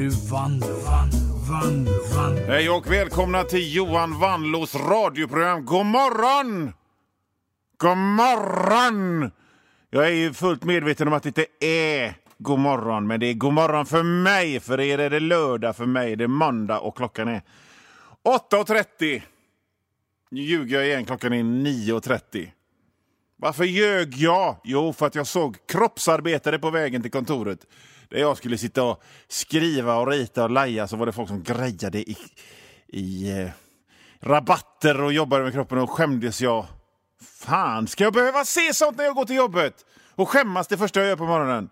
[0.00, 0.66] nu Vanlo,
[1.48, 5.64] Vanlo, Vanlo, Hej och välkomna till Johan Wanlås radioprogram.
[5.64, 6.72] God morgon!
[7.76, 9.30] God morgon!
[9.90, 13.34] Jag är ju fullt medveten om att det inte är god morgon, men det är
[13.34, 14.60] god morgon för mig.
[14.60, 17.42] För er är det lördag, för mig är det måndag och klockan är
[18.24, 19.22] 8.30.
[20.30, 22.48] Nu ljuger jag igen, klockan är 9.30.
[23.36, 24.56] Varför ljög jag?
[24.64, 27.66] Jo, för att jag såg kroppsarbetare på vägen till kontoret.
[28.10, 31.42] Där jag skulle sitta och skriva och rita och laja så var det folk som
[31.42, 32.16] grejade i,
[32.88, 33.50] i eh,
[34.20, 36.66] rabatter och jobbade med kroppen och skämdes jag.
[37.22, 39.74] Fan, ska jag behöva se sånt när jag går till jobbet?
[40.14, 41.70] Och skämmas det första jag gör på morgonen?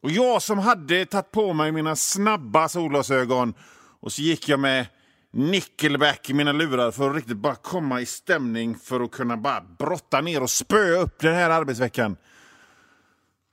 [0.00, 3.54] Och jag som hade tagit på mig mina snabba solglasögon
[4.00, 4.86] och så gick jag med
[5.32, 9.64] nickelback i mina lurar för att riktigt bara komma i stämning för att kunna bara
[9.78, 12.16] brotta ner och spöa upp den här arbetsveckan.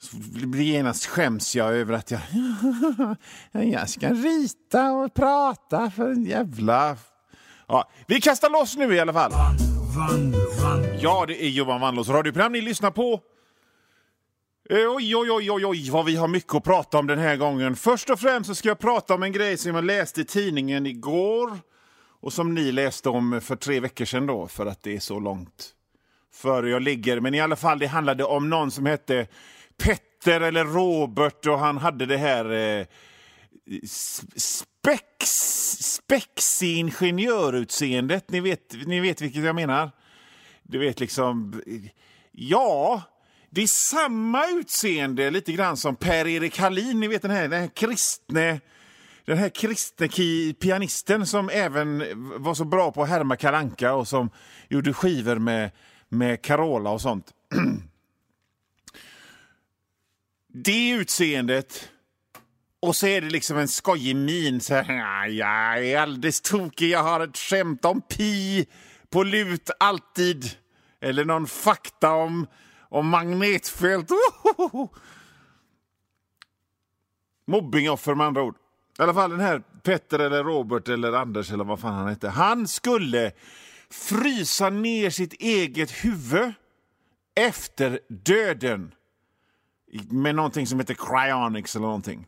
[0.04, 0.18] Så
[0.58, 2.22] genast skäms jag över att jag...
[3.66, 6.98] jag ska rita och prata för en jävla...
[7.68, 9.32] Ja, vi kastar loss nu i alla fall.
[9.96, 10.88] Vanlo, Vanlo.
[11.00, 13.22] Ja, det är Johan Wannlås radioprogram ni lyssnar på.
[14.70, 17.36] Eh, Oj, oj, oj, oj, oj, vad vi har mycket att prata om den här
[17.36, 17.76] gången.
[17.76, 20.86] Först och främst så ska jag prata om en grej som jag läste i tidningen
[20.86, 21.60] igår
[22.22, 25.20] och som ni läste om för tre veckor sedan då, för att det är så
[25.20, 25.74] långt
[26.34, 27.20] före jag ligger.
[27.20, 29.28] Men i alla fall, det handlade om någon som hette
[29.78, 32.86] Petter eller Robert och han hade det här eh,
[34.36, 35.28] spex,
[35.80, 38.32] spexig ingenjörutseendet.
[38.32, 39.92] Ni vet, ni vet vilket jag menar.
[40.64, 41.62] Du vet liksom...
[42.32, 43.02] Ja,
[43.50, 47.00] det är samma utseende lite grann som Per-Erik Hallin.
[47.00, 48.60] Ni vet den här, den här kristne...
[49.26, 50.08] Den här kristne
[50.54, 52.04] pianisten som även
[52.44, 54.30] var så bra på att härma Kalanka och som
[54.70, 55.72] gjorde skivor med,
[56.10, 57.34] med Carola och sånt.
[60.54, 61.90] Det utseendet
[62.84, 64.62] och så är det liksom en skojig min.
[64.62, 68.66] Så här, jag är alldeles tokig, jag har ett skämt om pi
[69.10, 70.46] på lut alltid.
[71.02, 72.48] Eller någon fakta om,
[72.90, 74.12] om magnetfält.
[74.12, 74.90] Ohohoho.
[77.48, 78.56] Mobbingoffer med andra ord.
[79.00, 82.30] I alla fall den här Petter eller Robert eller Anders eller vad fan han hette.
[82.30, 83.32] Han skulle
[83.90, 86.54] frysa ner sitt eget huvud
[87.36, 88.92] efter döden
[90.10, 92.28] med någonting som heter cryonics eller någonting.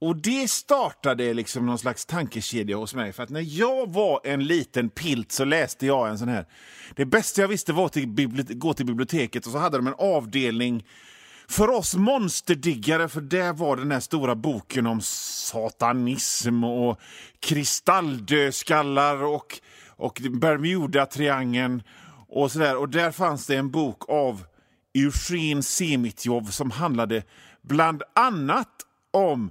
[0.00, 3.12] Och det startade liksom någon slags tankekedja hos mig.
[3.12, 6.46] För att när jag var en liten pilt så läste jag en sån här.
[6.96, 7.96] Det bästa jag visste var att
[8.48, 10.86] gå till biblioteket och så hade de en avdelning
[11.48, 17.00] för oss monsterdiggare, för där var den här stora boken om satanism och
[17.40, 21.82] kristalldödskallar och, och Bermuda-triangeln
[22.28, 22.76] och sådär.
[22.76, 24.44] Och där fanns det en bok av
[25.04, 27.22] Eugen Semitjov som handlade
[27.62, 29.50] bland annat om,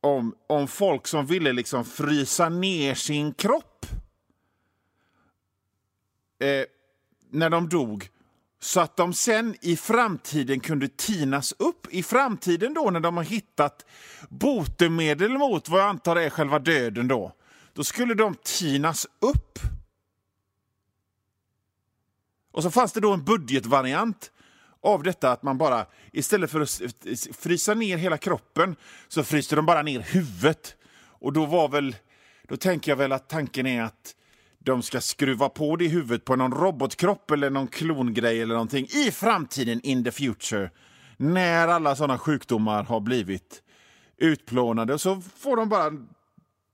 [0.00, 3.86] om, om folk som ville liksom frysa ner sin kropp
[6.40, 6.64] eh,
[7.30, 8.08] när de dog
[8.60, 11.86] så att de sen i framtiden kunde tinas upp.
[11.90, 13.86] I framtiden då när de har hittat
[14.28, 17.32] botemedel mot vad jag antar är själva döden då,
[17.72, 19.58] då skulle de tinas upp.
[22.52, 24.30] Och så fanns det då en budgetvariant
[24.84, 26.80] av detta att man bara istället för att
[27.38, 28.76] frysa ner hela kroppen
[29.08, 30.76] så fryste de bara ner huvudet.
[30.96, 31.96] Och då var väl,
[32.48, 34.14] då tänker jag väl att tanken är att
[34.58, 38.86] de ska skruva på det i huvudet på någon robotkropp eller någon klongrej eller någonting
[38.86, 40.70] i framtiden, in the future.
[41.16, 43.62] När alla sådana sjukdomar har blivit
[44.16, 44.94] utplånade.
[44.94, 45.92] Och så får de bara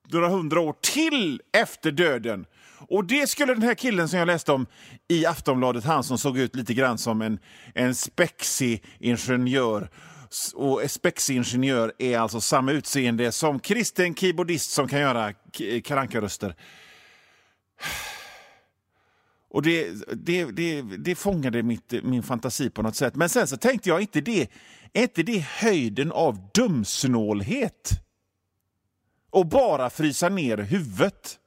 [0.09, 2.47] några hundra år till efter döden.
[2.89, 4.67] Och det skulle den här killen som jag läste om
[5.09, 7.39] i Aftonbladet, han som såg ut lite grann som en,
[7.75, 9.91] en spexig ingenjör.
[10.55, 15.33] Och en spexig ingenjör är alltså samma utseende som kristen keyboardist som kan göra
[15.85, 16.55] karankaröster.
[19.53, 23.16] Och det, det, det, det fångade mitt, min fantasi på något sätt.
[23.16, 24.51] Men sen så tänkte jag, inte det,
[24.93, 27.91] är inte det höjden av dumsnålhet?
[29.31, 31.40] Och bara frysa ner huvudet?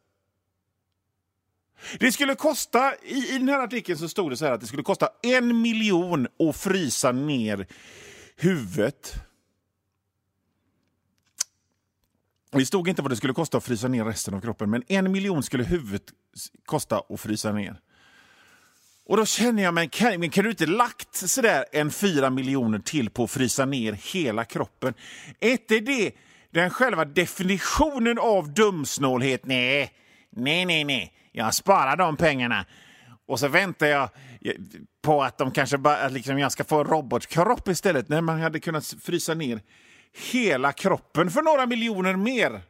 [2.00, 4.68] Det skulle kosta, i, i den här artikeln så stod det så här att det
[4.68, 7.68] skulle kosta en miljon att frysa ner
[8.35, 9.13] huvudet.
[12.51, 15.12] Det stod inte vad det skulle kosta att frysa ner resten av kroppen, men en
[15.12, 16.03] miljon skulle huvudet
[16.65, 17.80] kosta att frysa ner.
[19.06, 22.80] Och då känner jag, men kan, men kan du inte lagt sådär en fyra miljoner
[22.80, 24.94] till på att frysa ner hela kroppen?
[25.39, 26.12] Är inte det
[26.51, 29.45] den själva definitionen av dumsnålhet?
[29.45, 29.91] Nej,
[30.30, 31.13] nej, nej, nej.
[31.35, 32.65] Jag sparar de pengarna.
[33.27, 34.09] Och så väntar jag
[35.01, 38.09] på att de kanske bara, att liksom jag ska få en robotkropp istället.
[38.09, 39.62] När man hade kunnat frysa ner
[40.31, 42.62] hela kroppen för några miljoner mer.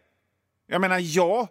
[0.67, 1.47] Jag menar, jag,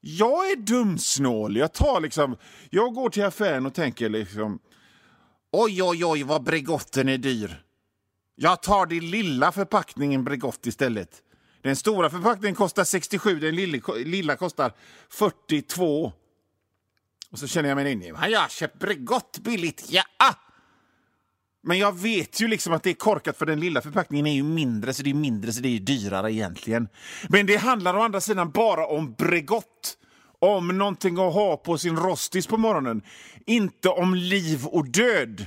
[0.00, 1.56] jag är dumsnål.
[1.56, 2.36] Jag, tar liksom,
[2.70, 4.58] jag går till affären och tänker liksom
[5.52, 7.62] oj, oj, oj, vad Bregotten är dyr.
[8.34, 11.22] Jag tar den lilla förpackningen Bregott istället.
[11.62, 14.72] Den stora förpackningen kostar 67, den lilla, lilla kostar
[15.10, 16.12] 42.
[17.34, 18.06] Och så känner jag mig inne.
[18.06, 20.02] Jag har köpt Bregott billigt, ja!
[21.62, 24.42] Men jag vet ju liksom att det är korkat för den lilla förpackningen är ju
[24.42, 26.88] mindre så det är mindre så det är dyrare egentligen.
[27.28, 29.98] Men det handlar å andra sidan bara om Bregott.
[30.38, 33.02] Om någonting att ha på sin rostis på morgonen.
[33.46, 35.46] Inte om liv och död.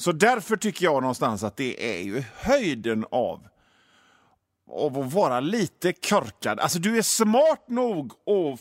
[0.00, 3.46] Så därför tycker jag någonstans att det är ju höjden av
[4.70, 6.60] av att vara lite korkad.
[6.60, 8.60] Alltså du är smart nog att,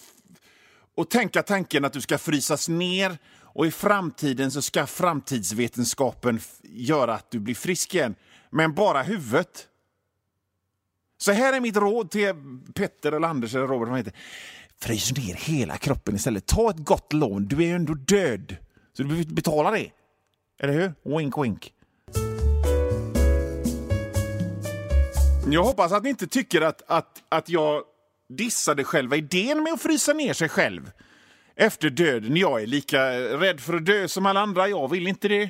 [0.99, 7.13] och tänka tanken att du ska frysas ner och i framtiden så ska framtidsvetenskapen göra
[7.13, 8.15] att du blir frisk igen.
[8.49, 9.67] Men bara huvudet.
[11.17, 12.33] Så här är mitt råd till
[12.73, 13.97] Petter eller Anders eller Robert.
[13.97, 14.13] Heter.
[14.81, 16.45] Frys ner hela kroppen istället.
[16.45, 17.47] Ta ett gott lån.
[17.47, 18.55] Du är ju ändå död.
[18.93, 19.91] Så du behöver betala det.
[20.59, 21.17] Eller hur?
[21.17, 21.73] Wink, wink.
[25.51, 27.83] Jag hoppas att ni inte tycker att, att, att jag
[28.29, 30.91] dissade själva idén med att frysa ner sig själv
[31.55, 32.37] efter döden.
[32.37, 34.67] Jag är lika rädd för att dö som alla andra.
[34.67, 35.49] Jag vill inte det.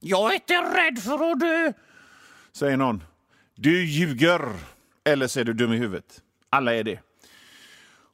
[0.00, 1.72] Jag är inte rädd för att dö,
[2.52, 3.04] säger någon.
[3.54, 4.52] Du ljuger.
[5.04, 6.22] Eller så är du dum i huvudet.
[6.50, 7.00] Alla är det.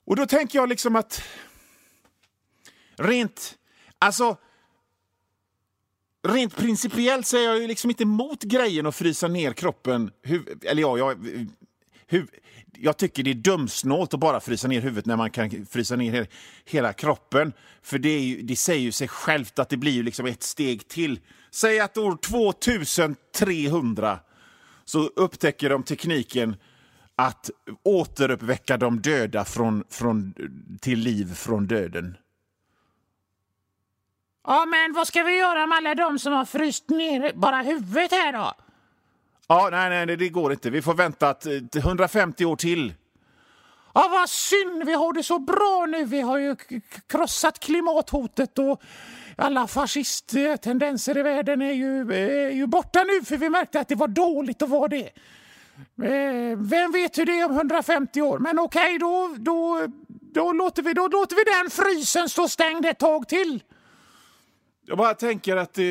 [0.04, 1.22] Och då tänker jag liksom att...
[2.96, 3.58] Rent...
[3.98, 4.36] Alltså...
[6.22, 10.10] Rent principiellt så är jag ju liksom inte emot grejen att frysa ner kroppen.
[10.62, 11.26] Eller ja, jag,
[12.78, 16.26] jag tycker det är dumsnålt att bara frysa ner huvudet när man kan frysa ner
[16.64, 17.52] hela kroppen.
[17.82, 20.88] För det, ju, det säger ju sig självt att det blir ju liksom ett steg
[20.88, 21.20] till.
[21.50, 24.18] Säg att år 2300
[24.84, 26.56] så upptäcker de tekniken
[27.16, 27.50] att
[27.82, 30.34] återuppväcka de döda från, från,
[30.80, 32.16] till liv från döden.
[34.46, 38.12] Ja, men vad ska vi göra med alla de som har fryst ner bara huvudet
[38.12, 38.54] här då?
[39.50, 40.70] Ja, nej, nej, det går inte.
[40.70, 41.34] Vi får vänta
[41.76, 42.94] 150 år till.
[43.94, 44.84] Ja, vad synd.
[44.86, 46.04] Vi har det så bra nu.
[46.04, 46.56] Vi har ju
[47.06, 48.82] krossat klimathotet och
[49.36, 53.94] alla fascisttendenser i världen är ju, är ju borta nu för vi märkte att det
[53.94, 55.10] var dåligt att vara det.
[56.02, 58.38] Eh, vem vet hur det är om 150 år?
[58.38, 59.86] Men okej, okay, då, då,
[60.32, 63.62] då, låter vi, då låter vi den frysen stå stängd ett tag till.
[64.86, 65.84] Jag bara tänker att eh,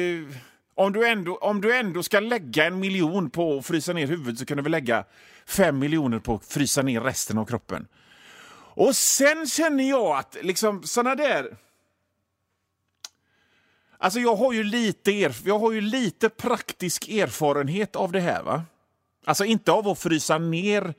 [0.79, 4.39] om, du ändå, om du ändå ska lägga en miljon på att frysa ner huvudet
[4.39, 5.05] så kan du väl lägga
[5.45, 7.87] fem miljoner på att frysa ner resten av kroppen.
[8.55, 11.57] Och sen känner jag att liksom såna där...
[13.97, 18.43] Alltså jag har ju lite, erf jag har ju lite praktisk erfarenhet av det här.
[18.43, 18.63] va?
[19.25, 20.93] Alltså inte av att frysa ner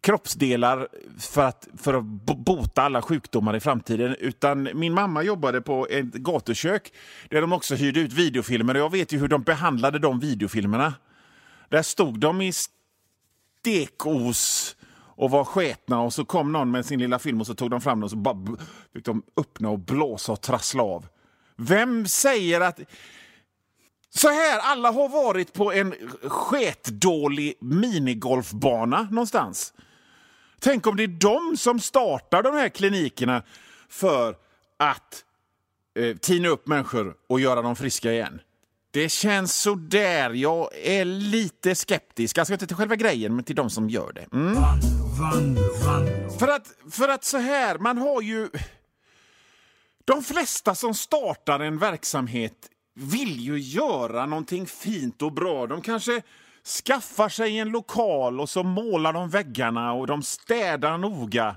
[0.00, 0.88] kroppsdelar
[1.18, 4.16] för att, för att bota alla sjukdomar i framtiden.
[4.18, 6.92] Utan min mamma jobbade på ett gatukök
[7.28, 8.74] där de också hyrde ut videofilmer.
[8.74, 10.94] Och jag vet ju hur de behandlade de videofilmerna.
[11.68, 12.52] Där stod de i
[13.62, 14.76] stekos
[15.20, 17.80] och var sketna och så kom någon med sin lilla film och så tog de
[17.80, 18.56] fram den och så bara
[18.92, 21.06] fick de öppna och blåsa och trassla av.
[21.56, 22.80] Vem säger att...
[24.14, 29.72] Så här, alla har varit på en sketdålig minigolfbana någonstans.
[30.60, 33.42] Tänk om det är de som startar de här klinikerna
[33.88, 34.36] för
[34.76, 35.24] att
[35.98, 38.40] eh, tina upp människor och göra dem friska igen.
[38.90, 40.30] Det känns så där.
[40.30, 42.38] Jag är lite skeptisk.
[42.38, 44.26] Alltså inte till själva grejen, men till de som gör det.
[44.32, 44.56] Mm.
[46.38, 48.48] För, att, för att så här, man har ju...
[50.04, 55.66] De flesta som startar en verksamhet vill ju göra någonting fint och bra.
[55.66, 56.22] De kanske
[56.64, 61.56] skaffar sig en lokal och så målar de väggarna och de städar noga.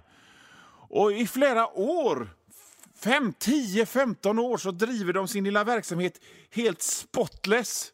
[0.90, 2.30] Och i flera år,
[3.04, 6.20] 5, 10, 15 år, så driver de sin lilla verksamhet
[6.52, 7.92] helt spotless.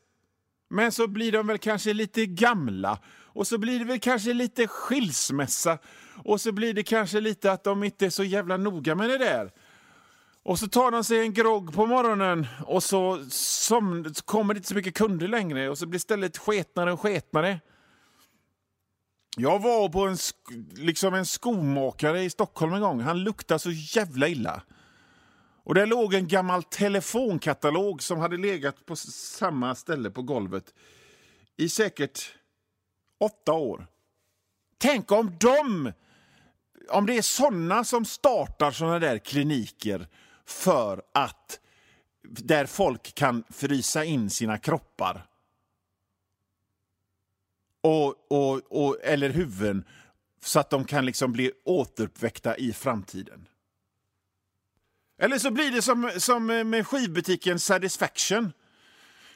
[0.70, 3.00] Men så blir de väl kanske lite gamla
[3.34, 5.78] och så blir det väl kanske lite skilsmässa
[6.24, 9.18] och så blir det kanske lite att de inte är så jävla noga med det
[9.18, 9.51] där.
[10.50, 14.58] Och så tar de sig en grogg på morgonen och så, som, så kommer det
[14.58, 17.60] inte så mycket kunder längre och så blir stället sketnare och sketnare.
[19.38, 20.18] Jag var på en,
[20.75, 23.01] liksom en skomakare i Stockholm en gång.
[23.01, 24.62] Han luktade så jävla illa.
[25.63, 30.74] Och där låg en gammal telefonkatalog som hade legat på samma ställe på golvet
[31.58, 32.36] i säkert
[33.20, 33.88] åtta år.
[34.77, 35.91] Tänk om de,
[36.89, 40.08] om det är såna som startar såna där kliniker
[40.50, 41.60] för att
[42.22, 45.25] där folk kan frysa in sina kroppar
[47.82, 49.86] och, och, och, eller huvuden
[50.44, 53.48] så att de kan liksom bli återuppväckta i framtiden.
[55.22, 58.53] Eller så blir det som, som med skivbutiken Satisfaction.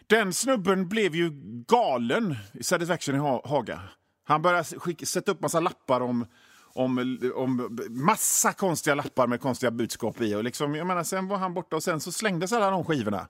[0.08, 1.32] Den snubben blev ju
[1.67, 3.82] galen i Satisfaction i Haga.
[4.24, 6.25] Han började skicka, sätta upp massa lappar om,
[6.74, 10.36] om, om massa konstiga lappar med konstiga budskap i.
[10.36, 13.27] Och liksom, jag menar, sen var han borta och sen så slängdes alla de skivorna.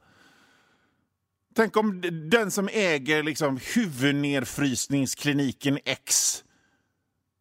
[1.55, 6.37] Tänk om den som äger liksom huvudnedfrysningskliniken X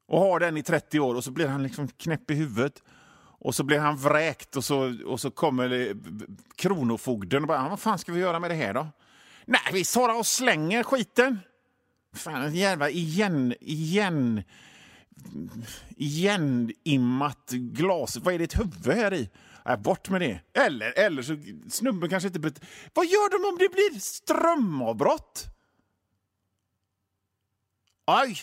[0.09, 2.83] och har den i 30 år och så blir han liksom knäpp i huvudet.
[3.45, 5.97] Och så blir han vräkt och så, och så kommer
[6.57, 8.89] Kronofogden och bara, vad fan ska vi göra med det här då?
[9.45, 11.41] Nej, vi tar och slänger skiten.
[12.15, 14.43] Fan, jävla igen, igen,
[15.97, 18.17] igenimmat glas.
[18.17, 19.31] Vad är ditt huvud här i?
[19.67, 20.41] Äh, bort med det.
[20.53, 21.37] Eller, eller så
[21.71, 22.41] snubben kanske inte...
[22.41, 22.61] Bet
[22.95, 25.47] Vad gör de om det blir strömavbrott?
[28.05, 28.37] Aj!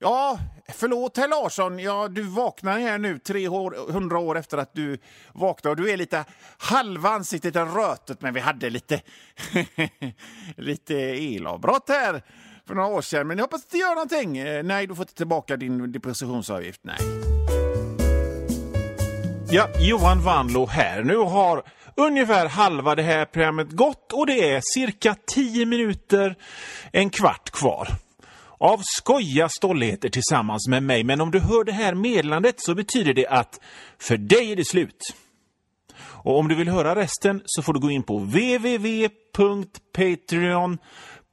[0.00, 0.38] Ja,
[0.68, 1.78] förlåt herr Larsson.
[1.78, 4.98] Ja, du vaknar här nu 300 år efter att du
[5.32, 6.24] vaknade och du är lite
[6.58, 9.00] halva ansiktet är rötet men vi hade lite,
[10.56, 12.22] lite elavbrott här
[12.66, 13.26] för några år sedan.
[13.26, 14.38] Men jag hoppas att det gör någonting.
[14.38, 16.80] Eh, nej, du får inte tillbaka din depressionsavgift.
[16.82, 16.98] Nej.
[19.50, 21.02] Ja, Johan Vanlo här.
[21.02, 21.62] Nu har
[21.96, 26.36] ungefär halva det här programmet gått och det är cirka 10 minuter,
[26.92, 27.88] en kvart kvar
[28.58, 31.04] av skoja stolligheter tillsammans med mig.
[31.04, 33.60] Men om du hör det här meddelandet så betyder det att
[33.98, 35.14] för dig är det slut.
[35.96, 40.78] Och om du vill höra resten så får du gå in på www.patreon